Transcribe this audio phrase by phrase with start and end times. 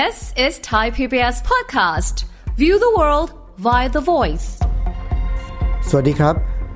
[0.00, 0.16] This
[0.46, 2.16] is Thai PBS podcast.
[2.62, 3.28] View the world
[3.66, 4.48] via the voice.
[5.88, 6.34] สวัสดีครับ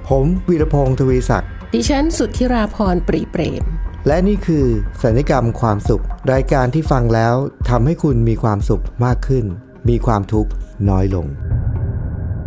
[0.08, 3.64] ผมวีรพงศ์ทวีศักดิ์ ดิฉันสุทธิราพรปรีเปรม
[4.06, 4.66] และนี่คือ
[5.02, 7.34] สัญญกรรมความสุข รายการที่ฟังแล้ว
[7.70, 9.44] ทำให้คุณมีความสุขมากขึ้น
[9.88, 10.50] มีความทุกข์
[10.90, 11.26] น้อยลง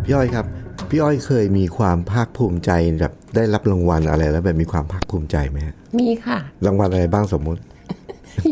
[0.03, 0.45] พี่อ้อยครับ
[0.89, 7.61] พี่อ้อยเคยมีความภาคภูมิใจแบบได้รับรางวัลอะไรแล้วแบบมีความภาคภูมิใจไหมฮะมีค่ะ รางวัลอะไรบ้างสมมุติ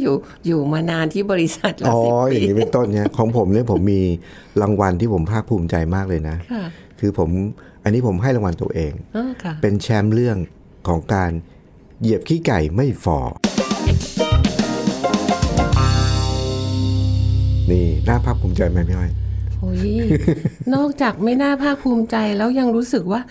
[0.02, 0.16] อยู่
[0.48, 4.02] อยู่มานานที่บริษัทละอ๋อสิบอปีย่างนี้เป็นต้นเนี่ยของผมเนี่ยผมมี
[4.62, 6.64] รางวัลที่ผมภาคภูมิใจมากเลยนะค่ะ
[7.00, 7.30] คือผม
[7.84, 10.38] อันนี้ผมให้รางวัลตัวเองอ๋อค่ะเป็นแชมป์เรื่อง
[10.88, 11.32] ของการ
[12.02, 13.20] เหยียบขี้ไก่ไม่ฟอ
[17.72, 19.12] นี่น่าภาคภูมิใจไหมพี่อ้อย
[19.60, 19.92] โอ้ย
[20.76, 23.22] นอกจากไม่น่าภาคภูมิใจแล้วยังรู้สึกว่า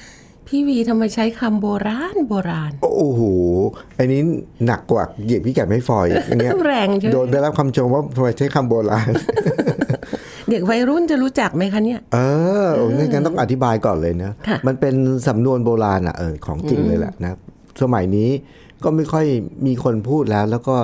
[0.46, 3.22] พี่วีทำไมใช้คำโบราณโบราณ โอ้โห
[3.98, 4.20] อันนี้
[4.66, 9.10] หนักกว่าเหยียบขี้ไก่ไม่ฟอยอันเนี้ยแรงใช่ไหมโดนได้รับคำชมว่าทำไมใช้คำโบราณ
[10.50, 12.18] เด็กวัยรุ่นจะรู้จักไหมคะเนี่ย เอ
[12.64, 14.94] อโอ้ยงั้นต้องอธิบายก่อนเลยนะค่ะมันเป็น
[15.28, 17.38] สำนวนโบราณอะเออของจริงเลยแหละนะ
[17.82, 18.30] สมัยนี้
[18.84, 19.26] ก็ไม่ค่อย
[19.66, 20.76] มีคนพูดแล้ว แล้วก็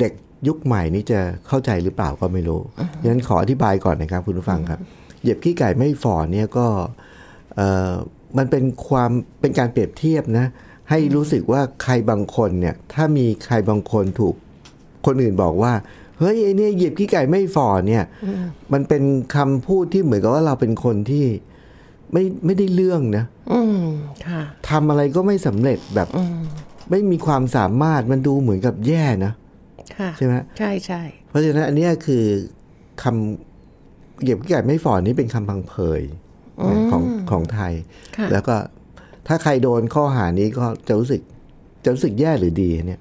[0.00, 0.12] เด็ก
[0.48, 2.60] ยุคใหม่นี้จะเข้าใจหรือเปล่าก็ไม่รู้
[3.06, 4.80] งั้นขออธิบายก่อนนะครับคุณผู้ฟังครับ
[5.20, 6.66] เหยียบขี้ไก่ไม่ฝ่อเนี่ยก็
[7.56, 7.92] เออ
[8.38, 10.46] มันเป็นความเป็นการเปรียบเทียบนะ
[10.90, 14.34] ให้รู้สึกว่าใครบางคนเนี่ยถ้ามีใครบางคนถูก
[15.06, 15.72] คนอื่นบอกว่า
[16.18, 18.04] เฮ้ยไอเนี่ยเหยียบขี้ไก่ไม่ฝ่อเนี่ย
[18.72, 19.02] มันเป็น
[19.36, 21.26] คำพูดที่เหมือนกับว่าเราเป็นคนที่
[22.12, 23.84] ไม่ไม่ได้เรื่องนะอืม
[24.28, 26.08] ค่ะทำอะไรก็ไม่สำเร็จแบบ
[26.90, 29.32] ไม่มีความสามารถมันดูเหมือนกับแย่นะ
[29.98, 32.24] ค่ะใช่ไหมใช่ใช่เพราะฉะนั้นอันเนี้ยคือ
[33.02, 36.23] คำเหยียบขี้ไก่ไม่ฝ่อนี่เป็นคำพังเพยนะ
[36.90, 37.72] ของของไทย
[38.16, 38.56] ค่ะแล้วก็
[39.28, 41.20] ถ้าใครโดนข้อหานี้ก็จะรู้สึก
[41.84, 43.00] จะรู้สึกแย่หรือดีเนี่ย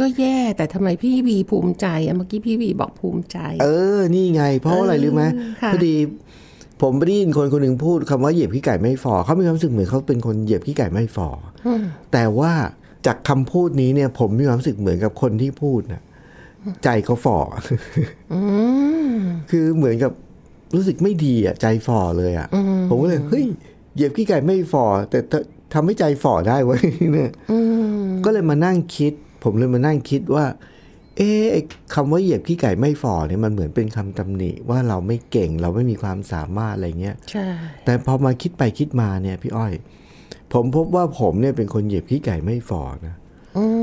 [0.00, 3.66] ก็แย่แต่ทำไมพี่วีภูมิใจอะเมื่อกี้พี่วีบอกภูมิใจ เอ
[3.98, 5.22] อ นี่ไง เพราะอะไรรู้ไหม
[5.62, 5.96] ค่ะพอดี
[6.82, 11.28] ผมไปได้ยินคนคนหนึ่งพูดคำว่าเหยียบขี้ไก่ไม่ฝ่อเขามีความรู้สึกเหมือนเขาเป็นคนเหยียบขี้ไก่ไม่ฝ่อ
[11.66, 11.68] อ
[12.12, 12.52] แต่ว่า
[13.06, 16.02] จากคำพูดนี้เนี่ย ผมมีความรู้สึกเหมือนกับคนที่พูดนะ
[16.84, 17.38] ใจเขาฝ่อ
[18.32, 18.34] อ
[19.50, 20.12] คือเหมือนกับ
[20.74, 22.48] รู้สึกไม่ดีอะใจฝ่อเลยอะ
[22.88, 23.44] ผมก็เลยเฮ้ย
[23.94, 25.18] เหยียบขี้ไก่ไม่ฝ่อแต่
[25.74, 27.30] ทำให้ใจฝ่อได้เว้ยเนี่ย
[28.24, 29.12] ก็เลยมานั่งคิด
[29.44, 30.46] ผมเลยมานั่งคิดว่า
[31.16, 31.60] เอ๊ะไอ้
[31.94, 37.46] คำว่าเหยียบขี้ไก่ไม่ฝ่อเนี่ยมันเหมือนเป็นคำตำหนิว่าเราไม่เก่งเราไม่มีความสามารถอะไรเงี้ยใช่
[37.84, 39.72] แต่พอมาคิดไปคิดมาเนี่ยพี่อ้อย
[40.52, 43.14] ผมพบว่าผมเนี่ยเป็นคนเหยียบขี้ไก่ไม่ฝ่อนะ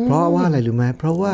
[0.05, 1.33] เพราะว่าอะไรรู้ไหมเพราะว่า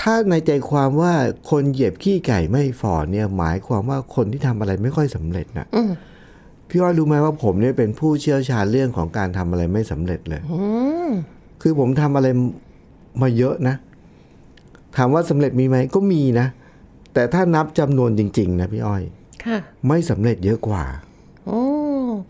[0.00, 1.12] ถ้าในใจความว่า
[1.50, 5.66] คนเหยียบขี้ไก่ไม่ฝ่อเนี่ย หมายความว่าคนที่ทำอะไรไม่ค่อยสำเร็จนะ
[6.68, 10.42] พี่อ้อยรู้ไหมว่าผมเนี่ยเป็นผู้เชี่ยวชาญเรื่องของการทำอะไรไม่สำเร็จเลย
[11.62, 12.28] คือผมทำอะไร
[13.22, 13.76] มาเยอะนะ
[14.96, 16.46] ถามว่าสำเร็จมีไหมก็มีนะ
[17.14, 19.02] แต่ถ้านับจำนวนจริง ๆ นะพี่อ้อย
[19.44, 19.58] ค่ะ
[19.88, 20.84] ไม่สำเร็จเยอะกว่า
[21.46, 21.62] โอ้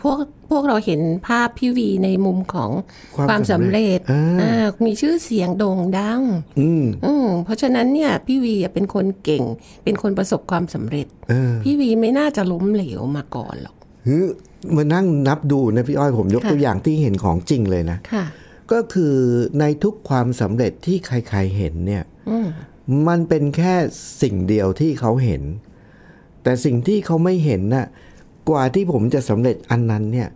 [0.03, 0.19] พวก
[0.51, 2.71] พวกเราเห็นภาพพี่วีในมุมของ
[3.17, 6.23] ความความสำเร็จสำเร็จอ่าอ่ามีชื่อเสียงโด่งดัง
[6.61, 9.45] อืมอืมเพราะฉะนั้นเนี่ยพี่วีอะเป็นคนเก่ง
[9.84, 13.77] เป็นคนประสบความสำเร็จเออพี่วีไม่น่าจะล้มเหลวมาก่อนหรอก
[14.09, 14.19] ฮึ
[14.77, 18.25] มานั่งนับดูนะพี่อ้อยผมยกค่ะตัวอย่างที่เห็นของจริงเลยนะค่ะ
[18.72, 19.15] ก็คือ
[19.61, 22.05] ในทุกความสำเร็จที่ใครๆเห็นเนี่ย
[23.09, 23.75] มันเป็นแค่
[24.22, 25.43] สิ่งเดียวที่เขาเห็น
[26.43, 27.87] แต่สิ่งที่เขาไม่เห็นน่ะ
[28.49, 30.28] กว่าที่ผมจะสำเร็จอันนั้นเนี่ย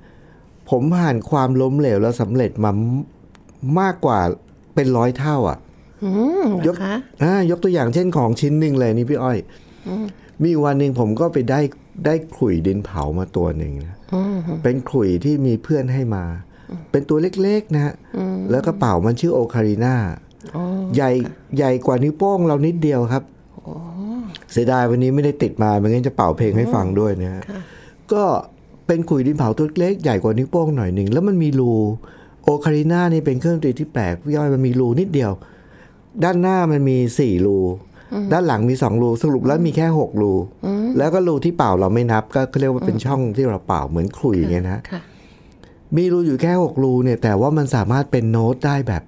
[0.70, 2.70] ผมผ่านความล้มเหลวแล้วสำเร็จมา
[3.80, 4.20] มากกว่า
[4.74, 5.58] เป็นร้อยเท่า อะ
[6.04, 6.10] อื
[6.44, 9.38] มยยกกคะอ่ายกตัวอย่างเช่นของชิ้นหนึ่งเลยนี่พี่อ้อย
[10.42, 11.60] มีวันหนึ่งผมก็ไปได้
[12.06, 13.94] ได้ขลุ่ยดินเผามาตัวหนึ่งนะ
[14.62, 16.24] เป็นขลุ่ยที่มีเพื่อนให้มา
[16.90, 17.94] เป็นตัวเล็กๆนะฮะ
[18.50, 19.94] แล้วกระเป๋ามันชื่อโอคาริน่า
[20.94, 21.10] ใหญ่
[21.56, 23.24] ใหญ่กว่านิ้วโป้งเรานิดเดียวครับ
[24.52, 27.42] เสียดายวันนี้ไม่ได้ติดมาไม่งั้นจะเป่าเพลงให้ฟังด้วยนะฮะ
[28.12, 28.24] ก็
[28.86, 31.72] เป็นขลุ่ยดินเผาตัวเล็กใหญ่กว่านิ้วโป้งหน่อยหนึ่งแล้วมันมีรู
[32.42, 35.32] โอคาริน่านี่เป็นเครื่องดนตรีที่แปลกพี่อ้อยมันมีรูนิดเดียว
[36.24, 37.58] ด้านหน้ามันมีสี่รู
[38.32, 40.32] ด้านหลังมีสองรูสรุปแล้วมีแค่หกรู
[40.98, 45.00] แล้วก็รูที่เป่าเราไม่นับ ก็เขาเรียกว่าเป็นช่องที่เราเป่าเหมือนขลุ่ยไงนะค่ะ
[45.96, 49.02] มีรูอยู่แค่หกรูเนี่ย แต่ว่ามันสามารถเป็นโน้ตได้แบบ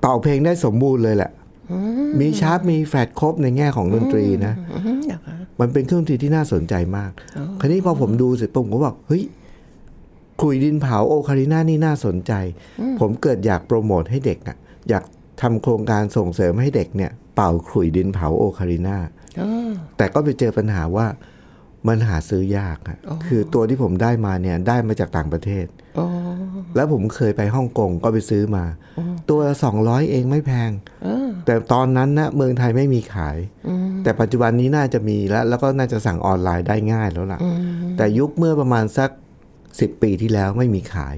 [0.00, 1.30] เป่าเพลงได้สมบูรณ์เลยแหละ
[2.20, 4.54] มี sharp มีแฟลตครบในแง่ของดนตรีนะ
[4.86, 7.10] อืมเหรอคะมันเป็นเครื่องดนตรีที่น่าสนใจมาก
[7.60, 9.24] คราวนี้พอผมดูเสร็จปุ๊บผมก็บอกเฮ้ย
[10.40, 12.32] ขลุ่ยดินเผา ocarina นี่น่าสนใจ
[13.00, 14.56] ผมเกิดอยากโปรโมทให้เด็กอะ
[14.88, 15.04] อยาก
[15.42, 18.96] ทำโครงการส่งเสริมให้เด็กเนี่ย เป่าขลุ่ยดินเผา ocarina
[19.40, 21.06] อ๋อแต่ก็ไปเจอปัญหาว่า
[21.88, 25.66] มันหาซื้อยากอะคือตัวที่ผมได้มาเนี่ยได้มาจากต่างประเทศ
[25.98, 26.06] อ๋อ
[26.76, 28.64] แล้วผมเคยไปฮ่องกงก็ไปซื้อมา
[29.28, 30.70] ตัวละสองร้อยเองไม่แพง
[31.46, 33.36] แต่ตอนนั้นนะเมืองไทยไม่มีขาย
[34.02, 37.40] แต่ปัจจุบันนี้น่าจะมีแล้ว แล้วก็น่าจะสั่งออนไลน์ได้ง่ายแล้วล่ะ
[37.96, 39.10] แต่ยุคเมื่อประมาณสัก
[39.80, 41.16] สิบปีที่แล้วไม่มีขาย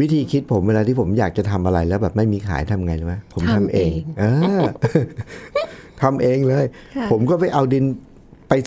[0.00, 4.24] วิธีคิดผมเวลาที่ผมอยากจะทำอะไรแล้วแบบไม่มีขายทำไงรู้ไหมผมทำเองเอ
[4.60, 4.62] อ
[6.02, 6.64] ทำเองเลย
[7.10, 8.13] ผมก็ไปเอาดินไป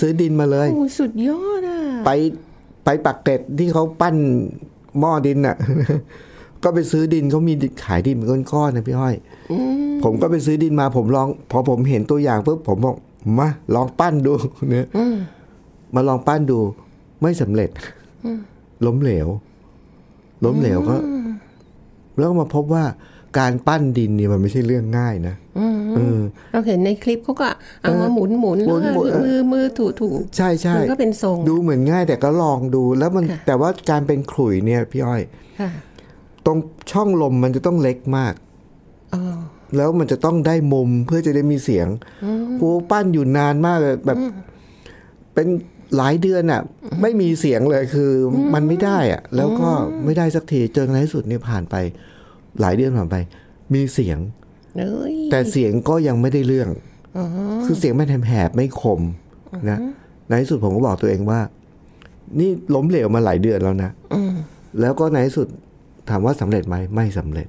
[0.01, 2.11] ซื้อดินมาเลย โอ้สุดยอดอะ ไป
[2.85, 4.15] ไปปักเกร็ดที่เขาปั้น
[4.99, 5.55] หม้อดินน่ะ
[6.63, 7.53] ก็ไปซื้อดินเขามี
[7.83, 9.15] ขายดินเป็นก้อนๆนะพี่ห้อย
[10.03, 12.95] ผมก็ไปซื้อดินมาผมลอง พอผมเห็นตัวอย่างปุ๊บผมบอก
[13.39, 14.33] มาลองปั้นดู
[14.69, 14.87] เนี่ย
[15.95, 16.57] มาลองปั้นดู
[17.21, 17.69] ไม่สำเร็จ
[18.85, 19.27] ล้มเหลว
[20.45, 20.95] ล้มเหลวก็
[22.17, 22.83] แล้วก็มาพบว่า
[23.37, 25.35] การปั้นดินเนี่ยมันไม่ใช่เรื่องง่ายนะ
[25.95, 26.19] เออ
[26.51, 27.49] เราเห็นในคลิปเขาก็
[27.81, 35.21] เอามาหมุนหมุนหมุนแล้วหมุนก็มือมือถูถูใช่ใช่มันก็เป็นทรงดูเหมือนง่ายแต่ก็ลองดูแล้วมันค่ะแต่ว่าการเป็นขลุ่ยเนี่ยพี่อ้อย
[35.59, 35.69] ค่ะ
[36.45, 36.57] ตรง
[36.91, 38.33] ช่องลมมันจะต้องเล็กมาก
[39.13, 39.37] อ๋อ
[39.75, 41.87] แล้วมันจะต้องได้มุมเพื่อจะได้มีเสียง
[42.57, 44.17] โอ้ปั้นอยู่นานมากเลยแบบ
[45.33, 45.47] เป็น
[45.97, 46.61] หลายเดือนอะ
[47.01, 49.69] ไม่มีเสียงเลยคืออมันไม่ได้อะ แล้วก็
[50.05, 51.75] ไม่ได้สักทีจนในที่สุดเนี่ยผ่านไป
[52.61, 53.15] หลายเดือนผ่านไป
[53.73, 54.17] มีเสียง
[54.77, 56.69] เอ้ยแต่เสียงก็ยังไม่ได้เรื่อง
[57.65, 59.01] คือเสียงมันแหบๆไม่คม
[59.69, 59.79] นะ
[60.27, 61.39] ในที่สุดผมก็บอกตัวเองว่า
[62.39, 63.91] นี่ล้มเหลวมาหลายเดือนแล้วนะ
[64.81, 65.47] แล้วก็ในที่สุด
[66.09, 67.47] ถามว่าสำเร็จไหมไม่สำเร็จ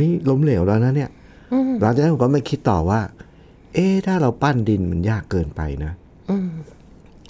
[0.00, 1.10] นี่ล้มเหลวแล้วนะเนี่ย
[1.80, 3.00] หลังจากนั้นผมก็ไม่คิดต่อว่า
[3.74, 5.92] เอ๊ะถ้าเราปั้นดินมันยากเกินไปนะ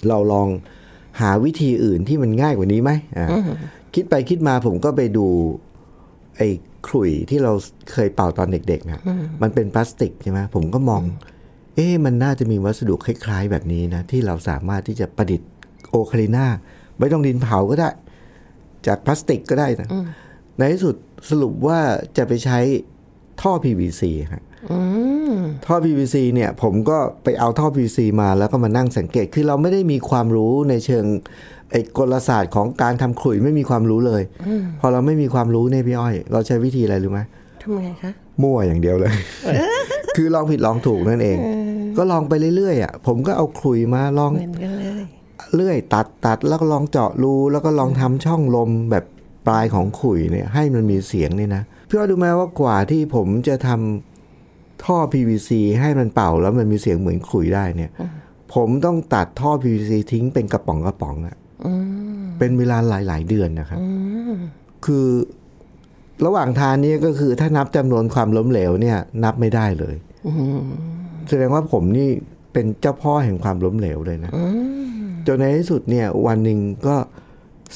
[0.07, 0.47] เราลอง
[1.21, 3.27] หาวิธีอื่นที่มันง่ายกว่านี้ไหมอ่า
[3.95, 5.27] คิดไปคิดมาผมก็ไปดู
[6.39, 6.49] ไอ้
[6.87, 7.53] ขลุ่ยที่เรา
[7.91, 9.01] เคยเป่าตอนเด็กๆนะ
[9.41, 11.01] มันเป็นพลาสติกใช่ไหมผมก็มอง
[11.75, 15.49] เอ๊ะมันน่าจะมีวัสดุคล้าย ๆ แบบนี้นะ ที่เราสามารถที่จะประดิษฐ์
[15.89, 16.45] โอคาลิน่า
[16.99, 17.89] ไม่ต้องดินเผาก็ได้
[18.87, 19.89] จากพลาสติกก็ได้นะ
[20.57, 20.95] ในที่สุด
[21.29, 21.79] สรุปว่า
[22.17, 22.59] จะไปใช้
[23.41, 24.03] ท่อ PVC
[24.33, 24.43] ฮะ
[25.65, 31.05] ท่อ PVC เนี่ยผมก็ไปเอาท่อ PVC มาแล้วก็มานั่งสังเกต คือเราไม่ได้มีความรู้ในเชิง
[31.71, 34.21] ไอ้กลศาสตร์ของการทำขลุ่ยไม่มีความรู้เลย
[34.79, 37.19] พอเราไม่มีความรู้เนี่ยพี่อ้อย เราใช้วิธีอะไรรู้ไหม
[37.61, 38.11] ทำไงคะ
[38.41, 39.13] มั่วอย่างเดียวเลย
[40.17, 41.37] คือลองผิดลองถูกนั่นเอง
[41.97, 45.01] ก็ลองไปเรื่อยๆอะผมก็เอาขลุ่ยมาลองเหมือนกันเลย
[45.55, 49.05] เลื่อยตัดตัดแล้วก็ลองเจาะรูแล้วก็ลองทำช่องลมแบบ
[49.47, 54.08] ปลายของขลุ่ยเนี่ยให้มันมีเสียงเนี่ยนะพี่ว่าดูไหมว่ากว่าที่ผมจะทำ
[54.85, 57.91] ท่อ PVC ให้มันเป่าแล้วมันมีเสียงเหมือนขลุ่ยได้เนี่ย
[58.53, 61.37] ผมต้องตัดท่อ PVC ทิ้งเป็นกระป๋องกระป๋องอะ
[62.39, 63.79] เป็นเวลาหลาย ๆ เดือนนะครับ
[64.85, 65.07] คือ
[66.25, 69.95] ระหว่างทางนี้ก็คือถ้านับจำนวนความล้มเหลวเนี่ย นับไม่ได้เลย
[71.29, 72.09] แสดงว่าผมนี่
[72.53, 74.31] เป็นเจ้าพ่อแห่งความล้มเหลวเลยนะ
[75.27, 76.95] จนในที่สุดเนี่ย วันหนึ่งก็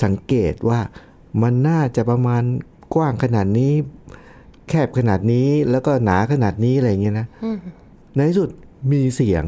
[0.03, 0.79] สังเกตว่า
[1.41, 2.43] มันน่าจะประมาณ
[2.95, 3.71] กว้างขนาดนี้
[4.02, 7.27] แคบขนาดนี้ แล้วก็หนาขนาดนี้อะไรเงี้ยนะ
[8.15, 8.49] ในที่สุด
[8.91, 9.43] มีเสียง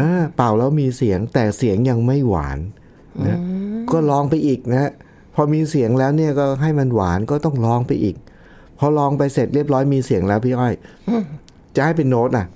[0.00, 2.58] อ่าเป่าแล้วมีเสียงแต่เสียงยังไม่หวาน
[3.26, 3.38] นะ
[3.92, 4.90] ก็ลองไปอีกนะ
[5.34, 8.16] พอมีเสียงแล้วเนี่ยก็ให้มันหวานก็ต้องลองไปอีก
[8.78, 10.74] พอลองไปเสร็จเรียบร้อยมีเสียงแล้วพี่อ้อย
[11.76, 12.46] จะให้เป็นโน้ตอะ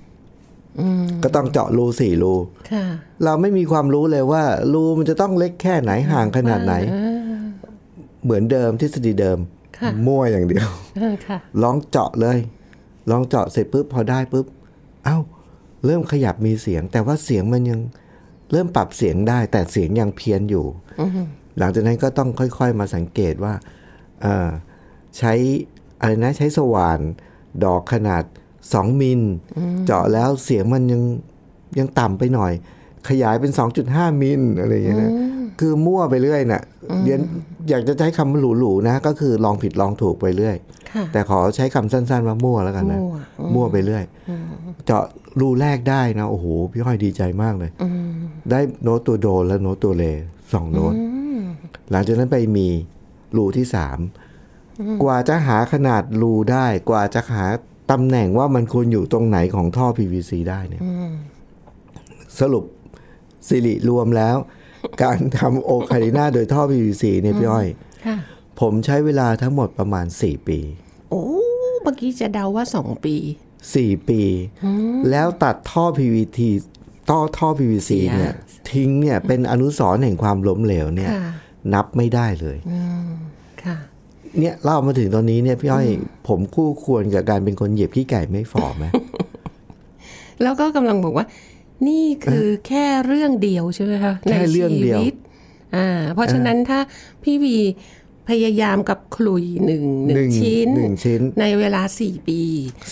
[1.23, 2.33] ก็ต้องเจาะรูสี่รู
[2.71, 2.85] ค่ะ
[3.23, 4.43] เราไม่มีความรู้เลยว่า
[4.73, 6.73] รูมันจะต้องเล็กแค่ไหนห่างขนาดไหน
[8.23, 9.54] เหมือนเดิมทฤษฎีเดิมค่ะ
[10.07, 10.67] มั่วอย่างเดียว
[10.97, 12.37] เออค่ะลองเจาะเลย
[13.11, 14.45] ลองเจาะเสร็จปุ๊บพอได้ปุ๊บ
[15.05, 15.17] เอ้า
[15.85, 17.79] เริ่มขยับมีเสียง แต่ว่าเสียงมันยัง
[18.51, 20.65] เริ่มปรับเสียงได้ แต่เสียงยังเพี้ยนอยู่
[21.57, 23.53] หลังจากนั้นก็ต้องค่อยๆมาสังเกตว่า
[24.21, 24.49] เอ่อ
[25.17, 25.33] ใช้
[25.99, 26.99] อะไรนะใช้สว่าน
[27.63, 28.23] ดอกขนาด
[28.73, 29.21] สองมิล
[29.85, 31.01] เจาะแล้วเสียงมันยัง
[31.79, 32.53] ยังต่ำไปหน่อย
[33.09, 33.51] ขยายเป็น
[33.85, 35.11] 2.5 มิลอะไรอย่างเงี้ยนะ
[35.59, 36.61] คือมั่วไปเรื่อยน่ะ
[37.03, 37.19] เรียน
[37.69, 40.55] อยากจะใช้คำหรูๆนะ ก็คือลองผิดลองถูกไปเรื่อย
[40.91, 43.15] ค่ะแต่ขอใช้คำสั้นๆว่ามั่วแล้วกันนะมั่ว
[43.55, 44.03] มั่วไปเรื่อย
[44.85, 45.03] เจาะ
[45.39, 47.71] รูแรกได้นะ โอ้โห พี่ห้อยดีใจมากเลย
[48.51, 50.03] ได้โน้ตตัวโดและโน้ตตัวเล
[50.53, 50.93] สองโน้ต
[51.91, 52.67] หลังจากนั้นไปมี
[53.37, 53.97] รูที่สาม
[55.03, 57.47] กว่าจะหาขนาดรูได้ กว่าจะหา
[57.91, 60.81] ตำแหน่งว่ามันควรอยู่ตรงไหนของท่อ PVC ได้เนี่ย
[62.39, 62.63] สรุป
[63.47, 64.35] สิริรวมแล้ว
[65.03, 67.67] การทำโอคาลิน่าโดยท่อ PVC เนี่ยพี่อ้อย
[68.05, 68.17] ค่ะ
[68.59, 70.59] ผมใช้เวลาทั้งหมดประมาณ 4 ปี
[71.09, 71.23] โอ้
[71.83, 73.15] เมื่อกี้จะเดาว่าสองปี
[73.65, 74.21] 4 ปี
[75.11, 76.39] แล้วตัดท่อ PVT
[77.09, 78.33] ท่อท่อ PVC เสียเนี่ย
[78.71, 81.31] ทิ้งเนี่ยเป็นอนุสรณ์แห่งความล้มเหลวเนี่ยค่ะ
[81.73, 82.57] นับไม่ได้เลย
[83.63, 83.77] ค่ะ
[84.39, 85.87] เนี่ยเล่ามาถึงตอนนี้เนี่ยพี่อ้อย
[86.27, 88.85] ผมคู่ควรกับการเป็นคนเหยียบขี้ไก่ไม่ฝ่อไหม
[90.41, 91.25] แล้วก็กำลังบอกว่า
[91.87, 95.15] นี่คือแค่เรื่องเดียวใช่ไหมคะแค่เรื่องเดียวในชีต
[95.75, 96.79] อ่าเพราะฉะนั้นถ้า
[97.23, 97.57] พี่วี
[98.29, 102.41] พยายามกับขลุยหนึ่งหนึ่งชิ้นหนึ่งชิ้นในเวลาสี่ปี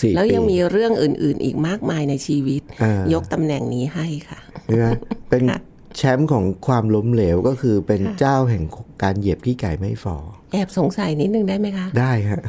[0.00, 4.86] สี่แล้วยังปีมีเรื่องอื่น ๆ อีกมากมายในชีวิตอ่ายยกตำแหน่งนี้ให้ค่ะใช่ไหม
[5.30, 5.60] เป็นค่ะ
[5.96, 8.64] แชมป์ของความล้มเหลวก็คือเป็นเจ้าแห่ง
[9.02, 10.16] การเหยียบขี้ไก่ไม่ฝ่อ
[10.52, 12.42] แอบสงสัยนิดนึงได้ไหมคะ ได้ฮะ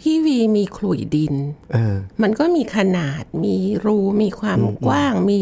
[0.00, 1.34] พี่วีมีขลุยดิน
[1.72, 5.38] เออมันก็มีขนาด มีรูมีความกว้าง มี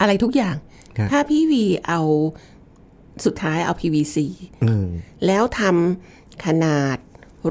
[0.00, 0.56] อะไรทุกอย่าง
[0.98, 2.00] ครับถ้าพี่วีเอา
[3.24, 4.16] สุดท้ายเอา PVC
[4.64, 4.86] อืม
[5.26, 6.98] แล้วทำขนาด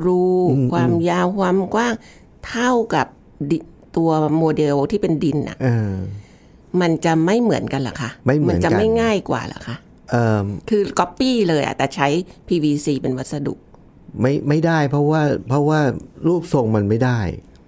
[0.06, 0.24] รู
[0.72, 1.94] ความยาวความกว้าง
[2.48, 3.08] เท่ากับ
[3.52, 3.58] ดิ
[3.96, 5.96] ตัวโมเดลที่เป็นดินน่ะเออ
[6.82, 9.75] มันจะไม่เหมือนกันเหรอคะไม่เหมือนกันจะไม่ง่ายกว่าเหรอคะ
[10.12, 12.08] เออคือก๊อปปี้เลยอะแต่ใช้
[12.48, 13.54] PVC เป็นวัสดุ
[14.22, 15.80] ไม่ไม่ได้เพราะว่าเพราะว่า
[16.28, 17.20] รูปทรงมันไม่ได้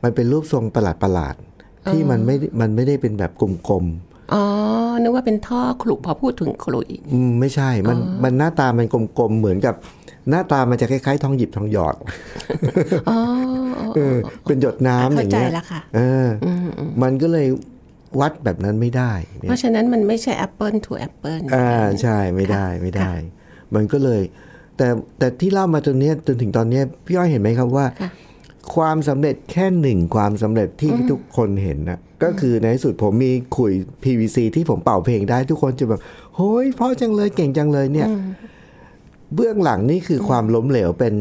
[0.04, 3.86] มันเป็นรูปทรงประหลาดประหลาดๆที่มันไม่มันไม่ได้เป็นแบบกลม
[4.34, 4.44] อ๋อ
[5.02, 9.76] นึกว่าเป็นท่อขลุพอพูดถึงขลุยๆอืมไม่ใช่มันมันหน้าตามันกลมๆเหมือนกับ
[10.30, 11.96] หน้าตามันจะคล้ายๆ ทองหยิบทองหยอด
[13.10, 13.20] อ๋อ
[13.96, 16.48] เออเป็นหยดน้ำอเข้าย่างใจเงี้ยแล้วค่ะเอออ
[17.04, 17.48] มันก็เลย
[18.20, 23.12] วัดแบบนั้นไม่ได้เนี่เพยราะฉะนั้นมันไม่ใช่ Apple to Apple อ่าใช่ไม่ได้ไม่ได้
[23.76, 24.22] มันก็เลย
[24.78, 28.10] แต่แต่ที่เล่ามาจนเนี้ยจนถึงตอนเนี้ยพี่อ้อยเห็นไหมครับว่าค่ะ
[28.76, 36.02] ความสำเร็จแค่หนึ่งความสำเร็จที่ทุกคนเห็นนะก็คือในที่สุดผมมีขุย PVC ที่ผมเป่าเพลงได้ทุกคนจะแบบ
[36.36, 38.08] โฮ้ยเพราะจังเลยเก่งจังเลยเนี่ย
[39.36, 41.16] เบื้องหลังนี่คือความล้มเหลวเป็น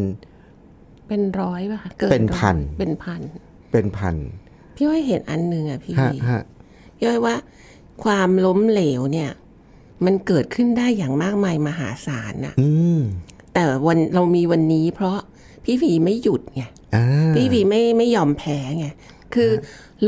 [1.08, 3.20] เป็นร้อยป่ะคะกิเป็นพันร้อยเป็นพัน
[3.72, 4.16] เป็นพัน
[4.76, 6.42] พี่อ้อยเห็นอันหนึ่งอะพี่ฮะวีฮะ
[6.96, 7.34] พี่อ้อยว่า
[8.04, 9.30] ความล้มเหลวเนี่ย
[10.04, 13.00] มันเกิดขึ้นได้อย่างมากมายมหาศาลน่ะอืม
[13.56, 15.18] แต่วันเรามีวันนี้เพราะ
[15.64, 16.62] พี่วีไม่หยุดไง
[16.94, 18.86] อ่าพี่วีไม่ไม่ยอมแพ้ไง
[19.34, 19.50] คือ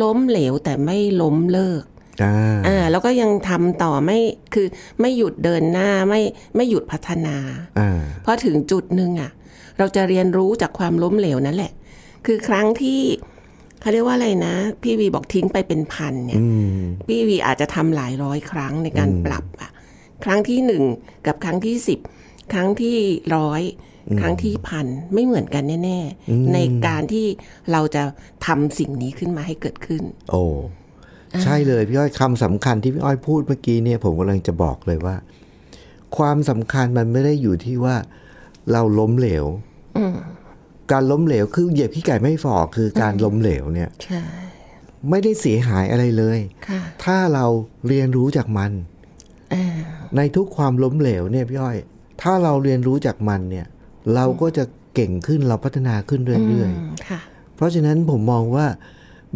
[0.03, 1.85] ล้มเหลวแต่ไม่ล้มเลิก
[2.23, 2.35] อ่า
[2.67, 4.19] อ่าแล้วก็ยังทำต่อไม่
[4.55, 4.67] คือ
[5.01, 6.21] ไม่หยุดเดินหน้าไม่
[6.57, 7.37] ไม่หยุดพัฒนา
[7.79, 7.91] อ่า
[8.25, 9.31] พอถึงจุดหนึ่งอะ
[9.79, 11.73] เราจะเรียนรู้จากความล้มเหลวนั่นแหละ
[12.27, 13.01] คือครั้งที่
[13.81, 16.47] เขาเรียกว่าอะไรนะ พี่วีบอกทิ้งไปเป็นพันเนี่ยอื
[16.79, 19.71] มพี่วีอาจจะทำหลายร้อยครั้งในการปรับอะ
[20.25, 20.83] ครั้งที่หนึ่ง
[21.27, 22.01] กับครั้งที่สิบ
[22.53, 22.97] ครั้งที่
[23.37, 23.63] ร้อย
[24.21, 27.27] ครั้งที่พันไม่เหมือนกันแน่ ๆ ในการที่
[27.73, 28.03] เราจะ
[28.47, 30.45] ทำสิ่งนี้ขึ้นมาให้เกิดขึ้น โอ้
[31.43, 35.17] ใช่เลยพี่อ้อยคำสำคัญที่พี่อ้อยพูดเมื่อกี้เนี่ย ผมกำลังจะบอกเลยว่า
[36.17, 37.97] ความสำคัญมันไม่ได้อยู่ที่ว่า
[38.73, 39.45] เราล้มเหลว
[40.93, 44.23] การล้มเหลวคือเหยียบขี้ไก่ไม่ฝ่อคือการล้มเหลวเนี่ยใช่
[45.11, 46.39] ไม่ได้เสียหายอะไรเลย
[46.69, 47.47] ค่ะถ้าเรา
[47.89, 48.73] เรียนรู้จากมัน
[49.55, 49.65] อ่า
[50.17, 51.79] ในทุกความล้มเหลวเนี่ยพี่อ้อย
[52.23, 53.67] ถ้าเราเรียนรู้จากมันเนี่ย
[54.15, 56.71] เราก็จะเก่งขึ้นเราพัฒนาขึ้นเรื่อยอืม
[57.09, 58.67] ค่ะๆเพราะฉะนั้นผมมองว่า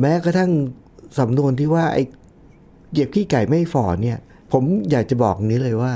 [0.00, 0.50] แม้กระทั่ง
[1.18, 2.02] สำนวนที่ว่าไอ้
[2.92, 4.18] เหยียบขี้ไก่ไม่ฝ่อเนี่ย
[4.52, 5.92] ผมอยากจะบอกนี้เลยว่า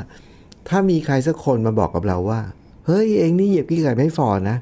[0.68, 2.40] ถ้ามีใครสักคนมาบอกกับเราว่า
[2.86, 4.56] เฮ้ยเองนี่เหยียบขี้ไก่ไม่ฝ่อนะ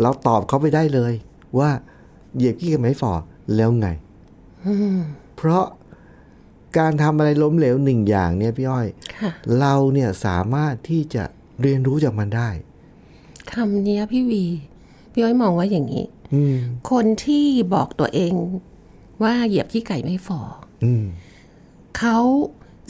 [0.00, 1.12] เราตอบเขาไปได้เลย
[1.58, 1.70] ว่า
[2.36, 3.12] เหยียบขี้ไก่ไม่ฝ่อ
[3.56, 3.88] แล้วไง
[5.36, 5.64] เพราะ
[6.78, 11.24] การทำอะไรล้มเหลวหนึ่งอย่างเนี่ยพี่อ้อยค่ะเราเนี่ยสามารถที่จะ
[11.62, 12.48] เรียนรู้จากมันได้
[13.52, 14.44] คำเนี้ยพี่วี
[15.12, 16.04] พี่อ้อยมองว่าอย่างนี้
[16.34, 16.56] อืม
[16.90, 18.32] คนที่บอกตัวเอง
[19.22, 20.40] ว่าเหยียบขี้ไก่ไม่ฝ่อ
[20.84, 21.04] อืม
[21.98, 22.18] เขา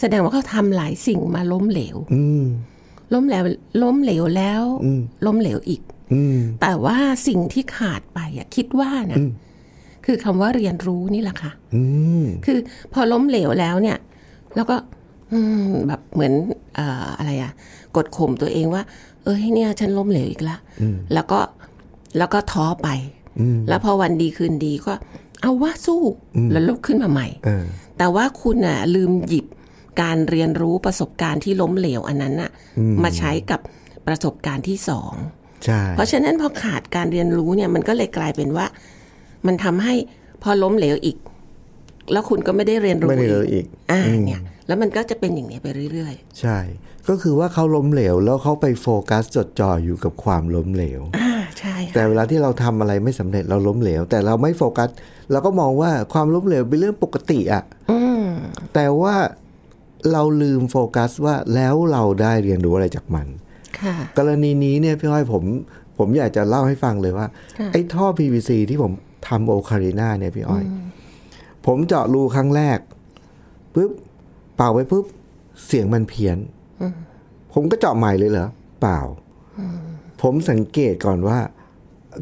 [0.00, 2.44] แสดงว่าเขาทำหลายสิ่งมาล้มเหลวอืม
[3.14, 3.44] ล้มแล้ว
[3.82, 9.18] ล้มเหลวแล้วอืมล้มเหลวอีกอืมแต่ว่าสิ่งที่ขาดไปอะคิดว่านะ
[10.06, 11.82] คือคำว่าเรียนรู้นี่แหละค่ะอื
[12.22, 12.58] มคือ
[12.92, 13.98] พอล้มเหลวแล้วเนี่ย
[14.56, 14.76] แล้วก็
[15.32, 15.38] อื
[15.68, 16.32] มแบบเหมือน
[16.74, 17.52] เอ่ออะไรอะ
[17.96, 18.82] กดข่มตัวเองว่า
[19.24, 20.56] เอ้ยเนี่ยฉันล้มเหลวอีกละ
[21.14, 21.38] แล้วก็
[22.18, 22.88] แล้วก็ท้อไป
[23.68, 24.92] แล้วพอวันดีคืนดีก็
[25.42, 26.02] เอาว่าสู้
[26.52, 27.64] แล้วลุกขึ้นมาใหม่เออ
[27.98, 29.46] แต่ว่าคุณอะลืมหยิบ
[30.02, 32.50] การเรียนรู้ประสบการณ์ที่ล้มเหลวอันนั้นน่ะ
[33.02, 33.60] มาใช้กับ
[34.06, 35.12] ประสบการณ์ที่สอง
[35.64, 38.66] ใช่เพราะฉะนั้นพอขาดการเรียนรู้เนี่ยมันก็เลยกลายเป็นว่า
[39.46, 39.94] มันทำให้
[40.42, 41.16] พอล้มเหลวอีก
[42.12, 46.58] แล้วคุณก็ไม่ได้เรียนรู้ไม่ได้เลยอีกอ่าเนี่ยแล้วมันก็จะเป็นอย่างนี้ไปเรื่อยใช่
[47.08, 54.88] ก็คือว่าเขาล้มเหลว แล้วเขาไปโฟกัสจดจ่ออยู่กับความล้มเหลวๆอ่าใช่ค่ะแต่เวลาที่เราทำอะไรไม่สำเร็จเราล้มเหลว แต่เราไม่โฟกัส
[55.30, 58.26] เราก็มองว่าความล้มเหลวเป็นเรื่องปกติอะอืม
[58.74, 59.14] แต่ว่า
[60.12, 63.26] เราลืมโฟกัสว่าแล้วเราได้เรียนรู้อะไรจากมัน
[63.80, 65.42] ค่ะกรณีนี้เนี่ยพี่อ้อยผม
[65.98, 67.26] ผมอยากจะเล่าให้ฟังเลยว่า
[67.58, 68.92] ค่ะไอ้ท่อ PVC ที่ผม
[69.28, 70.64] ทำโอคาริน่าเนี่ยพี่อ้อย
[71.66, 72.78] ผมเจาะรูครั้งแรก
[73.74, 73.90] ปุ๊บ
[74.56, 75.04] เป่าไปปุ๊บ
[75.66, 76.36] เสียงมันเพี้ยน
[77.52, 78.48] ผมก็เจาะใหม่เลยเหรอ
[78.80, 79.00] เปล่า
[80.22, 81.38] ผมสังเกตก่อนว่า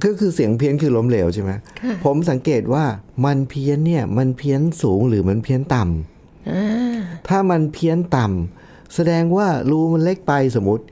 [0.05, 2.85] ก็คือเสียงเพี้ยนคือล้มเหลวใช่ไหมค่ะผมสังเกตว่า
[3.25, 10.85] มันเพี้ยนเนี่ย มันเพี้ยนสูงหรือมันเพี้ยนต่ำอ่าถถ้ามันเพี้ยนต่ำแสดงว่ารูมันเล็กไปสมมติ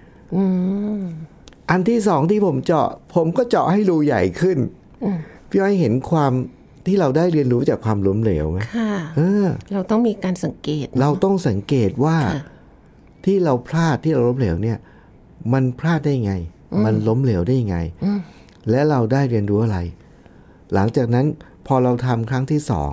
[1.70, 4.58] อันที่สองที่ผมเจาะ ผมก็เจาะให้รูใหญ่ขึ้น
[5.48, 6.32] พี่อ้อยเห็นความ
[6.88, 12.42] ที่เราได้เรียนรู้จากความล้มเหลวไหมค่ะเออเราต้องมีการสังเกต เราต้องสังเกตว่าค่ะ
[13.24, 14.78] ที่เราพลาดที่เราล้มเหลวเนี่ย
[15.52, 16.34] มันพลาดได้ไง
[16.84, 17.78] มันล้มเหลวได้ยังไง
[18.70, 19.78] และเราได้เรียนรู้อะไร
[20.74, 21.26] หลังจากนั้น
[21.66, 22.92] พอเราทำครั้งที่สอง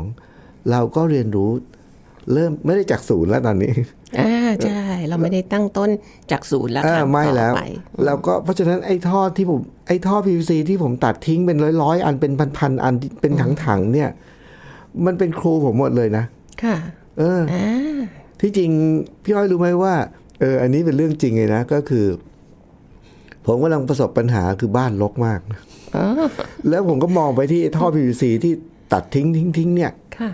[0.71, 1.49] เราก็เรียนรู้
[2.33, 3.73] เริ่มไม่ได้จากศูนย์แล้วตอนนี้
[4.19, 4.33] อ่า
[4.65, 5.89] ใช่ เราไม่ได้ตั้งต้น
[6.31, 7.63] จากศูนย์แล้วเออทำไม่ต่อแล้วไป
[8.05, 13.31] แล้วก็เพราะฉะนั้นไอ้ท่อที่ผมไอ้ท่อ PVC ที่ผมตัดทิ้งเป็นร้อยๆ อันเป็นพันๆอันเป็น
[13.65, 14.09] ถังๆเนี่ย
[15.05, 16.23] มันเป็นครูผมหมดเลยนะ
[16.63, 16.75] ค่ะ
[17.19, 17.97] เอออ่า
[18.41, 18.71] ที่จริง
[19.23, 19.93] พี่อ้อยรู้ไหมว่า
[20.39, 22.05] เอออันนี้เป็นเรื่องจริงเลยนะ ก็คือ
[23.45, 25.39] ผมกำลังประสบปัญหาคือบ้านรกมาก
[26.69, 28.53] แล้วผมก็มองไปที่ท่อ PVC ที่
[28.93, 30.31] ตัดทิ้งทิ้งทิ้งเนี่ยค่ะ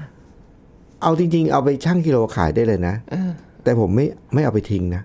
[1.02, 2.96] เอาจริง ๆ เอาไปชั่งกิโลขายได้เลยนะ
[3.63, 5.01] แต่ผมไม่ไม่เอาไปทิ้งนะ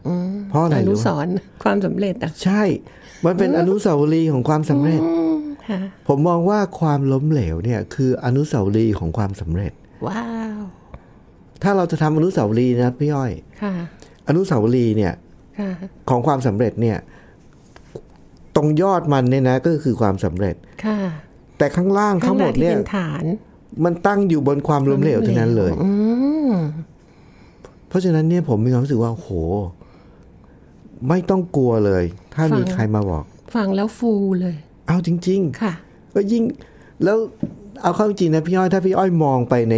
[0.50, 1.32] เพราะอะไรอนุรู้สไหมรณ์
[1.64, 2.62] ความสำเร็จอะใช่
[3.26, 5.02] มันเป็นอนุสาวรีย์ของความสำเร็จ
[5.68, 9.72] ค่ะผมมองว่าความล้มเหลวเนี่ย คืออนุสาวรีย์ของความสำเร็จ
[10.06, 10.26] ว้า
[10.58, 10.60] ว
[11.62, 13.32] ถ้าเราจะทำอนุสาวรีย์นะพี่อ้อย
[13.62, 13.74] ค่ะ
[14.28, 15.12] อนุสาวรีย์เนี่ย
[15.58, 15.70] ค่ะ
[16.10, 16.98] ของความสำเร็จเนี่ย
[18.56, 20.98] ตรงยอดมันเนี่ยนะ ก็คือความสำเร็จค่ะ
[21.58, 23.24] แต่ข้างล่างทั้งหมดที่เนี่ยเป็นฐาน
[23.84, 25.90] มันตั้งอยู่บนความล้มเหลวเท่านั้นเลยอื
[26.50, 26.52] ม
[26.95, 26.95] เพ
[27.96, 29.28] ราะฉะนั้นเนี่ยผมมีความรู้สึกว่าโห
[31.08, 33.24] ไม่ต้องกลัวเลย ถ้ามีใครมาบอก
[33.54, 36.42] ฟังแล้วฟูเลย เอาจริงค่ะๆก็ยิ่ง
[37.04, 37.16] แล้ว
[37.82, 39.74] เอาเข้าจริงนะพี่อ้อยถ้าพี่อ้อยมองไปใน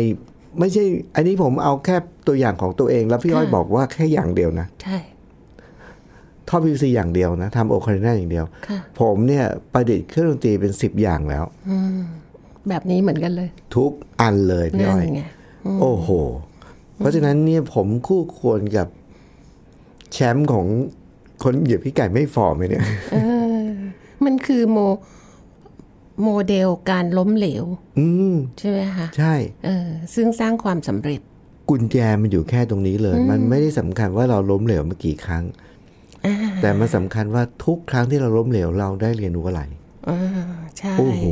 [0.59, 0.85] ไม่ใช่
[1.15, 1.97] อันนี้ผมเอาแค่
[2.27, 4.99] ตัวอย่างของตัวเอง แล้วพี่อ้อยค่ะบอกว่าแค่อย่างเดียวนะ ใช่
[6.49, 11.45] ท่อ PVC อย่างเดียวนะทำ ocarina อย่างเดียวค่ะผมเนี่ยประดิษฐ์เครื่องดนตรีเป็นสิบอย่างแล้ว
[12.69, 15.23] แบบนี้เหมือนกันเลย ทุกอันเลยพี่นั่นอ้อยไง
[15.81, 16.09] โอ้โห
[16.99, 18.89] เพราะฉะนั้นเนี่ยผมคู่ควรกับ
[20.13, 20.67] แชมป์ของ
[21.43, 22.85] คนเหยียบพี่ไก่ไม่ฟอร์มไหมเนี่ย
[24.25, 24.79] มันคือโม
[26.23, 27.65] โมเดลการล้มเหลว
[27.99, 31.21] อืมใช่ไหมคะใช่เออซึ่งสร้างความสำเร็จ
[31.69, 35.45] กุญแจมันอยู่แค่ตรงนี้เลย มันไม่ได้สำคัญว่าเราล้มเหลวมากี่ครั้ง
[36.63, 39.63] แต่มันสำคัญว่าทุกครั้งที่เราล้มเหลวเราได้เรียนรู้อะไร
[40.09, 40.21] อ่า
[40.79, 41.25] ใช่โอ้โห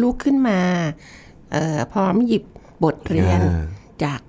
[0.00, 0.58] ลุกขึ้นมา
[1.52, 2.44] เอ่อพร้อมหยิบ
[2.84, 3.64] บทเรียนอ่า
[4.04, 4.20] จาก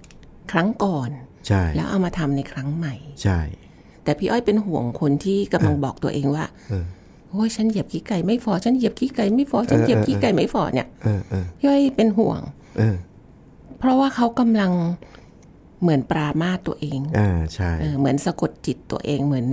[0.51, 1.09] ครั้งก่อน
[1.47, 3.39] ใช่ แล้วเอามาทำในครั้งใหม่ ใช่
[4.03, 6.45] แต่พี่อ้อยเป็นห่วงคนที่กำลังบอกตัวเองว่า
[7.29, 12.39] โอ้ยฉันเหยียบขี้ไก่ไม่ฟอฉันเหยียบขี้ไก่ไม่ฟอฉันเหยียบขี้ไก่ไม่ฟอเนี่ยเออเออพี่อ้อยเป็นห่วง
[12.77, 12.95] เออ
[13.79, 14.71] เพราะว่าเขากำลัง
[15.81, 19.47] เหมือนปรามาสตัวเอง อ่าใช่เออเหมือนสะกดจิตตัวเองเหมือน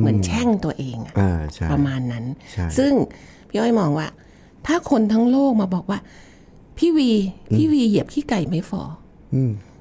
[0.00, 2.92] เหมือนแช่งตัวเองอะอ่าใช่ประมาณนั้นใช่ซึ่ง
[3.48, 4.08] พี่อ้อยมองว่า
[4.66, 5.98] ถ้าคนทั้งโลกมาบอกว่า
[6.78, 7.10] พี่วี
[7.54, 8.82] พี่วีเหยียบขี้ไก่ไม่ฟอ
[9.34, 9.36] อ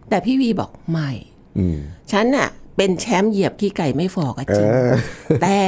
[0.09, 1.09] แต่พี่วีบอกไม่
[1.57, 1.77] อืม
[2.11, 4.67] ฉันน่ะ เป็นแชมป์เหยียบขี้ไก่ไม่ฟอก็จริง
[5.41, 5.59] แต่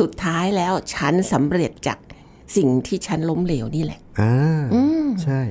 [0.00, 1.98] สุดท้ายแล้วฉันสำเร็จจาก
[2.56, 4.60] สิ่งที่ฉันล้มเหลวนี่แหละอ่า
[5.24, 5.42] ใช่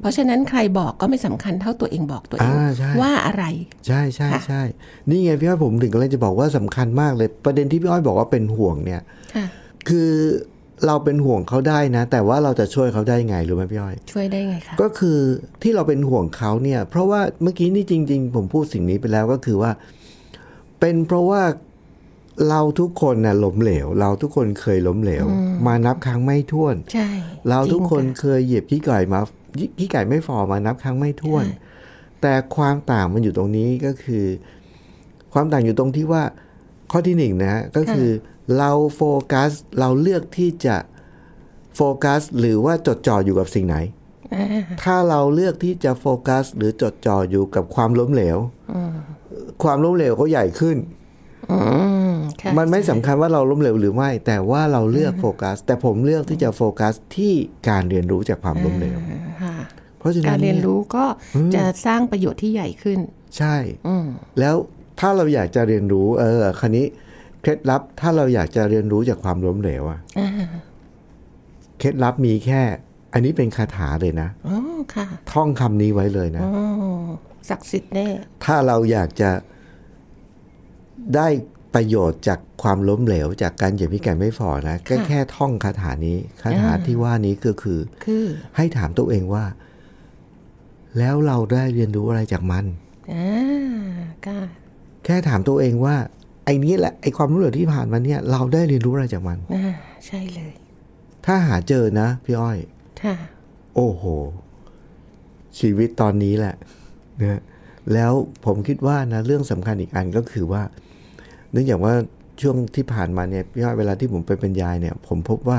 [0.00, 3.44] เพราะฉะนั้นใครบอกก็ไม่สำคัญเท่าตัวเองบอกตัวเองอ่าใช่ว่าอะไร
[3.86, 4.62] ใช่ใช่ค่ะใช่
[5.08, 9.02] นี่ไงพี่อ้อยผมถึงกำลังจะบอกว่าสำคัญมากเลย ประเด็นที่พี่อ้อยบอกว่าเป็นห่วงเนี่ย
[9.34, 9.46] ค่ะ
[9.88, 10.10] คือ
[10.86, 15.18] เราเป็นห่วงเขาได้นะ แต่ว่าเราจะช่วยเขาได้ไงรู้ไหมพี่อ้อย ช่วยได้ไงคะก็คือ
[15.62, 19.70] ที่เราเป็นห่วงเขาเนี่ย เพราะว่าเมื่อกี้นี่จริง ๆ ผมพูดสิ่งนี้ไปแล้วก็คือว่า
[20.80, 21.42] เป็นเพราะว่า
[22.48, 25.26] เราทุกคนน่ะล้มเหลว เราทุกคนเคยล้มเหลว
[25.66, 27.08] มานับครั้งไม่ถ้วนใช่
[27.48, 29.20] เราทุกคนจริงะเคยเหยียบขี้ไก่มา
[29.78, 31.44] ขี้ไก่ไม่ฟอมานับครั้งไม่ถ้วน
[32.22, 34.24] แต่ความต่างมันอยู่ตรงนี้ก็คือ
[35.32, 36.22] ความต่างอยู่ตรงที่ว่า
[36.90, 38.08] ข้อที่หนึ่งนะฮะก็คือ
[38.58, 39.02] เราโฟ
[39.32, 40.76] กัสเราเลือกที่จะ
[41.76, 43.76] โฟกัสหรือว่าจดจ่ออยู่กับสิ่งไหน
[44.82, 48.38] ถ้าเราเลือกที่จะโฟกัส หรือจดจ่ออยู่กับความล้มเหลว
[49.62, 50.76] ความล้มเหลวก็ใหญ่ขึ้น
[51.52, 51.58] อื
[52.10, 57.32] มค่ะมันไม่สำคัญว่าเราล้มเหลวหรือไม่ แต่ว่าเราเลือกโฟกัส แต่ผมเลือกที่จะโฟกัสที่
[57.68, 58.98] การเรียนรู้จากความล้มเหลว
[59.42, 59.56] ค่ะ
[59.98, 61.04] เพราะฉะนั้นการเรียนเนี่ยรู้ก็
[61.54, 62.98] จะสร้างประโยชน์ที่ใหญ่ขึ้น
[63.38, 63.56] ใช่
[64.40, 64.56] แล้ว
[65.00, 66.86] ถ้าเราอยากจะเรียนรู้ เออคันนี้
[67.44, 70.00] เคล็ดลับถ้าเราอยากจะเรียนรู้จากความล้มเหลวอะ
[71.78, 72.62] เคล็ดลับมีแค่
[73.12, 74.58] อันนี้เป็นคาถาเลยนะอ๋อ
[74.94, 76.52] ค่ะ ท่องคำนี้ไว้เลยนะอ๋อ
[77.48, 78.06] ศักดิ์สิทธิ์แน่
[78.44, 79.30] ถ้าเราอยากจะ
[81.16, 81.28] ได้
[81.74, 88.24] ประโยชน์จากความล้มเหลว จากการเหยียบพิการไม่ฝ่อนะก็แค่ท่องคาถานี้คาถาที่ว่านี้ก็คือ คือ
[88.56, 89.44] ให้ถามตัวเองว่า
[90.98, 92.64] แล้วเราได้เรียนรู้อะไรจากมัน
[93.12, 93.28] อ่า
[94.26, 94.40] ค่ะ
[95.04, 95.96] แค่ถามตัวเองว่า
[96.44, 99.74] ไอ้นี้แหละไอ้ความรู้เหลือที่ผ่านมาเนี่ย เราได้เรียนรู้อะไรจากมันอ่า
[100.06, 100.52] ใช่เลย
[101.26, 102.58] ถ้าหาเจอนะพี่อ้อย
[103.02, 103.14] ค่ะ
[103.74, 104.04] โอ้โห
[105.58, 106.54] ชีวิตตอนนี้แหละ
[107.22, 107.40] นะ
[107.92, 108.12] แล้ว
[108.44, 110.62] ผมคิดว่านะเรื่องสำคัญอีกอันก็คือว่า
[111.52, 111.94] เนื่องจากว่า
[112.42, 115.58] ช่วงที่ผ่านมาเนี่ยพี่อ้อยเวลาที่ผมไปบรรยายเนี่ย ผมพบว่า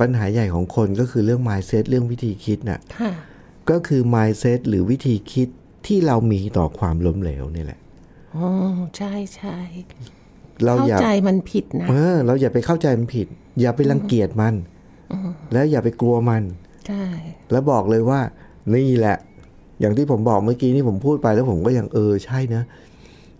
[0.00, 3.10] ปัญหาใหญ่ของคนก็คือเรื่อง mindset เรื่องวิธีคิดน่ะค่ะ
[3.70, 5.48] ก็คือ mindset หรือวิธีคิด
[5.86, 7.80] ที่เรามีต่อความล้มเหลวนี่แหละ
[8.34, 8.46] อ๋อ
[8.96, 9.56] ใช่ใช่
[10.64, 13.26] เราเข้าอย่าใจมันผิดนะเออเราอย่าไปเข้าใจมันผิด
[13.60, 14.54] อย่าไปรังเกียจมัน
[15.52, 16.42] แล้วอย่าไปกลัวมัน
[16.88, 17.04] ใช่
[17.52, 18.20] แล้วบอกเลยว่า
[18.74, 19.16] นี่แหละ
[19.80, 22.62] อย่างที่ผมบอกเมื่อกี้นี่ผมพูดไปแล้วผมก็ยังเออใช่นะ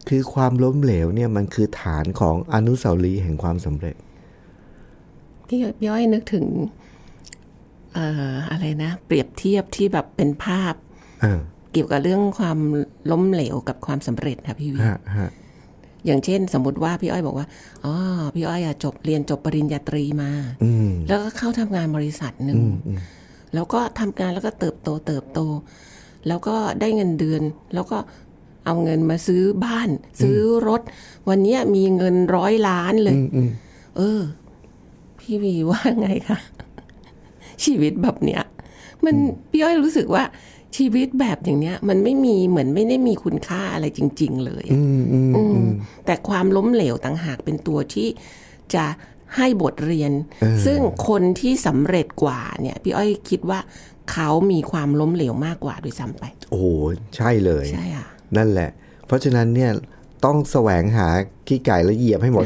[0.08, 3.96] คือความล้มเหลวเนี่ยมันคือฐานของอนุสาวรีย์แห่งความสำเร็จ
[5.48, 6.46] พี่พี่อ้อยนึกถึง
[7.94, 10.74] เอ่ออะไรนะ เปรียบเทียบที่แบบเป็นภาพ
[11.70, 12.58] เออเกี่ยวกับเรื่องความ
[13.10, 15.30] ล้มเหลวกับความสำเร็จค่ะพี่วีฮะฮะ
[16.06, 17.46] อย่างเช่น สมมติว่าพี่อ้อยบอกว่า
[17.84, 17.94] อ๋อ
[18.34, 20.30] พี่อ้อยอะจบเรียนจบปริญญาตรีมา
[20.64, 22.60] อืมแล้วก็เข้าทำงานบริษัทหนึ่ง
[23.54, 25.40] แล้วก็ทำงานแล้วก็เติบโตเติบโต
[26.28, 27.42] แล้วก็ได้เงินเดือน
[27.74, 27.98] แล้วก็
[28.66, 29.88] เอาเงินมาซื้อบ้าน
[30.22, 30.82] ซื้อรถ
[31.28, 33.16] วันเนี้ยมีเงินร้อยล้านเลย
[33.96, 34.20] เออ
[35.18, 36.38] พี่วีว่าไงคะ
[37.64, 38.42] ชีวิตแบบเนี้ย
[39.04, 39.16] มัน
[39.50, 40.24] พี่อ้อยรู้สึกว่า
[40.76, 45.68] ชีวิตแบบอย่างเนี้ย มันไม่มีเหมือนไม่ได้มีคุณค่าอะไรจริง ๆ เลยอะอืมอืมอืม
[46.06, 48.08] แต่ความล้มเหลวต่างหากเป็นตัวที่
[48.74, 48.84] จะ
[49.36, 50.12] ให้บทเรียน
[50.66, 50.78] ซึ่ง
[51.08, 53.60] คนที่สำเร็จกว่าเนี่ย พี่อ้อยคิดว่า
[54.12, 56.66] เขามีความล้มเหลวมากกว่าด้วยซ้ำไป โอ้โห
[57.16, 58.06] ใช่เลยใช่ค่ะ
[58.36, 58.70] นั่นแหละ
[59.06, 59.70] เพราะฉะนั้นเนี่ย
[60.24, 61.06] ต้องแสวงหา
[61.48, 62.44] ขี้ไก่แล้วเหยียบให้หมด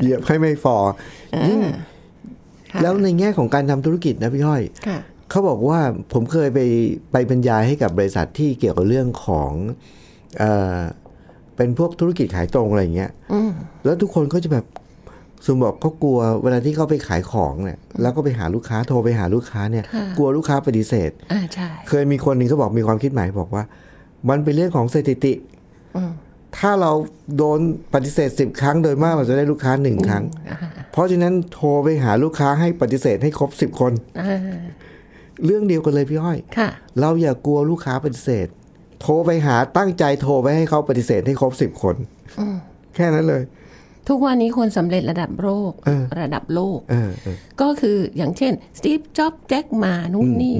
[0.00, 0.76] เหยียบให้ไม่ฟอ
[1.48, 1.60] ยิ่ง
[2.72, 4.98] ค่ะแล้วในแง่ของการทำธุรกิจนะพี่ห้อยค่ะ
[5.30, 5.80] เขาบอกว่า
[6.12, 6.60] ผมเคยไป
[7.12, 9.52] ไปบรรยายให้กับบริษัทที่เกี่ยวกับเรื่องของ
[10.38, 10.44] เอ
[10.76, 10.78] อ
[11.56, 13.10] เป็นพวกธุรกิจขายตรงอะไรอย่างเงี้ย
[13.84, 14.66] แล้วทุกคนก็จะแบบ
[15.46, 23.64] สมบอกเขากลัวเวลาที่เขาไปขายของเนี่ยแล้วก็ไปหาลูกค้าโทรไปหาลูกค้าเนี่ยค่ะกลัวลูกค้าปฏิเสธอ่าใช่เคยมีคนหนึ่งเขาบอกมีความคิดหมายบอกว่า
[24.28, 25.32] มันเป็นเรื่องของสถิติ
[26.58, 26.92] ถ้าเรา
[27.36, 27.60] โดน
[27.94, 30.24] ปฏิเสธสิบครั้งโดยมากเราจะได้ลูกค้าหนึ่งครั้ง
[30.92, 34.38] เพราะฉะนั้นโทรไปหาลูกค้าให้ปฏิเสธให้ครบสิบคนอ่า
[35.44, 36.68] เรื่องเดียวกันเลยพี่อ้อยค่ะ
[37.00, 38.46] เราอย่ากลัวลูกค้าปฏิเสธ
[39.00, 41.96] โทรไปหาตั้งใจโทรไปให้เขาปฏิเสธให้ครบสิบคน
[42.94, 43.42] แค่นั้นเลย
[44.08, 50.56] ทุกวันนี้คนสำเร็จระดับโลกเออระดับโลกเออเออก็คืออย่างเช่นสตีฟจ็อบแจ็คหมานู่นนี่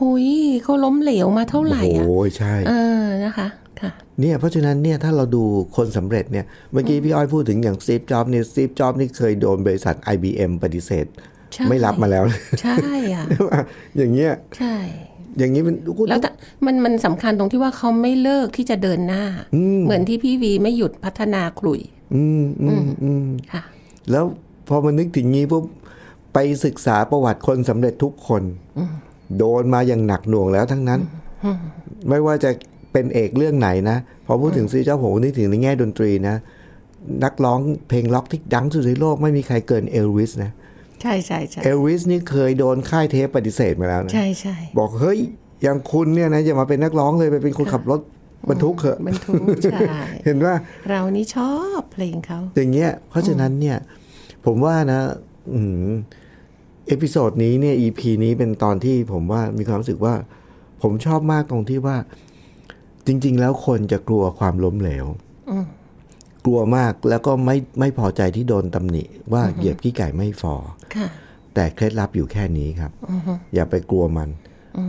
[0.00, 0.26] หุย
[0.62, 3.48] เขาล้มเหลวมาเท่าไหร่อะโอ้ยใช่เออนะคะ
[3.80, 5.42] ค่ะเนี่ยเพราะฉะนั้นเนี่ยถ้าเราดู
[5.76, 11.29] คนสำเร็จเนี่ยเมื่อกี้พี่อ้อยพูดถึงอย่างซีฟจ็อบเนี่ยซีฟจ็อบนี่เคยโดนบริษัท IBM ปฏิเสธใช่
[11.70, 12.24] ไม่รับมาแล้ว
[12.62, 12.76] ใช่
[13.14, 13.24] อะ
[13.96, 14.74] อย่างเงี้ยใช่
[15.38, 15.76] อย่างนี้มัน
[16.08, 16.30] แล้วแต่
[16.66, 19.24] มันมันสำคัญตรงที่ว่าเขาไม่เลิกที่จะเดินหน้า
[19.84, 21.80] เหมือนที่พี่วีไม่หยุดพัฒนาขลุ่ย
[22.14, 23.62] อืมอืมอืมค่ะ
[24.10, 24.24] แล้ว
[24.68, 25.64] พอมานึกถึงงี้ปุ๊บ
[26.34, 28.42] ไปศึกษาประวัติคนสำเร็จทุกคน
[29.38, 31.00] โดนมาอย่างหนักหน่วงแล้วทั้งนั้น
[32.08, 32.50] ไม่ว่าจะ
[32.92, 36.36] เป็นเอกเรื่องไหนนะ พอพูดถึงซีเจ้าผมก็นึกถึงในแง่ดนตรีนะ
[37.24, 40.52] นักร้องเพลงล็อกที่ดังสุดในโลกไม่มีใครเกินเอลวิสนะ
[41.02, 45.18] ใช่ใช่ใช่เอลวิสนี่เคยโดนค่ายเทปปฏิเสธมาแล้วนะใช่ใช่บอกเฮ้ย
[45.62, 48.00] อย่างคุณเนี่ยนะอย่ามาเป็นนักร้องเลยไปเป็นคนขับรถ
[48.48, 49.80] บรรทุกเถอะบรรทุกใช่
[50.24, 50.54] เห็นว่า
[50.90, 53.78] เรานี่ชอบเพลงเขาอย่างเงี้ย เพราะฉะนั้นเนี่ย
[54.46, 55.00] ผมว่านะ
[55.52, 55.60] อื
[55.90, 55.92] ม
[56.88, 60.14] เอพิโซดนี้เนี่ย EP นี้เป็นตอนที่ผมว่ามีความรู้สึกว่า
[60.82, 61.96] ผมชอบมากตรงที่ว่า
[63.06, 65.06] จริง ๆ แล้วคนจะกลัวความล้มเหลว
[66.46, 70.54] กลัวมากแล้วก็ไม่ไม่พอใจที่โดนตำหนิว่าเหยียบขี้ไก่ไม่ฟอ
[70.96, 71.08] ค่ะ
[71.54, 72.92] แต่เคล็ดลับอยู่แค่นี้ครับ
[73.54, 74.28] อย่าไปกลัวมัน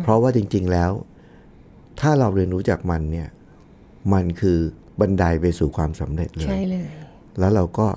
[0.03, 0.91] เพราะว่าจริง ๆแล้ว
[2.01, 3.27] ถ้าเราเรียนรู้จากมันเนี่ย
[4.13, 4.57] มันคือ
[4.99, 6.87] บันไดไปสู่ความสำเร็จเลยใช่เลย
[7.39, 7.87] แล้วเราก็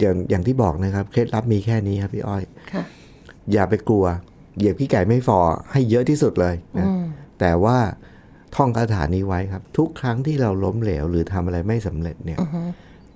[0.00, 2.84] อย่างอย่างที่บอกนะครับ เคล็ดลับมีแค่นี้ครับพี่อ้อยค่ะ
[3.52, 4.04] อย่าไปกลัว
[4.56, 5.38] เหยียบขี้ไก่ไม่ฟอ
[5.72, 6.86] ให้เยอะที่สุดเลยนะ
[7.40, 7.78] แต่ว่า
[8.56, 12.38] ท่องคาถานี้ไว้ครับ ทุกครั้งที่เราล้มเหลวหรือทำอะไรไม่สำเร็จเนี่ย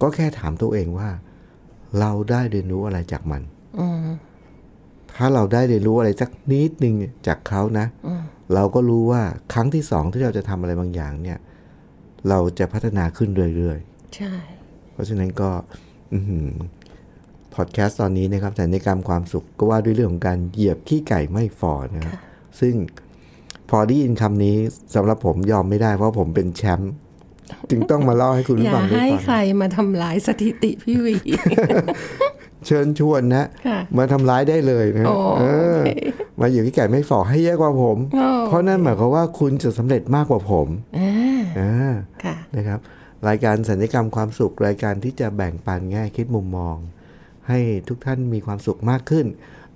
[0.02, 1.08] ก็แค่ถามตัวเองว่า
[2.00, 3.42] เราได้เรียนรู้อะไรจากมัน
[5.16, 6.94] ถ้าเราได้เรียนรู้อะไรสักนิดนึง
[7.26, 7.86] จากเขานะ
[8.54, 9.22] เราก็รู้ว่า
[9.52, 11.38] ครั้งที่สองที่เราจะทำอะไรบางอย่าง เนี่ย
[12.28, 14.32] เราจะพัฒนาขึ้นเรื่อยๆใช่
[14.92, 15.50] เพราะฉะนั้นก็
[17.54, 22.14] พอดแคสต์ตอนนี้นะครับสัญญกรรมความสุขก็ว่าด้วยเรื่องของการเหยียบขี้ไก่ไม่ฟอนะครับ
[22.60, 22.74] ซึ่ง
[23.70, 24.56] พอได้ยินคำนี้
[24.94, 26.92] สำหรับผมยอมไม่ได้ เพราะผมเป็นแชมป์
[27.70, 31.16] จึงต้องมาเล่าให้คุณอผู้ย่าฟังได้ให้ฟัใครงมาทำลายสถิติพี่วี
[32.66, 35.44] เชิญชวนนะค่ะมาทำร้ายได้เลยนะโอ้เอ
[35.78, 35.80] อ
[36.40, 41.12] มาเหยียบขี้ไก่ไม่ฟอให้เยอะกว่าผมโอ้เพราะนั่นหมายความว่าคุณจะสำเร็จมากกว่าผมอ่า
[41.58, 42.78] อ่าค่ะนะครับ
[43.28, 46.76] รายการสัญญกรรมความสุขรายการที่จะแบ่งปันแง่คิดมุมมอง
[47.48, 49.26] ให้ทุกท่านมีความสุขมากขึ้น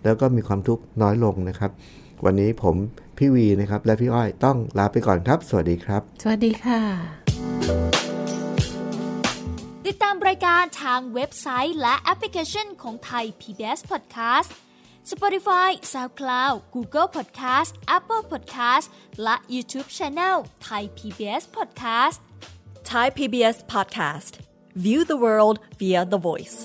[0.05, 1.71] แล้วก็มีความทุกข์น้อยลงนะครับ
[2.25, 2.75] วันนี้ผม
[3.12, 6.81] พิ พี่วีนะครับ และพี่อ้อยต้องลาไปก่อนครับ สวัสดีครับ สวัสดีค่ะ
[9.87, 14.51] ติดตามรายการทางเว็บไซต์และแอปพลิเคชันของไทย PBS Podcast
[15.13, 18.87] Spotify SoundCloud Google Podcast Apple Podcast
[19.23, 22.19] และ YouTube Channel Thai PBS Podcast
[22.91, 24.33] Thai PBS podcast.
[24.87, 26.59] View the world via the voice.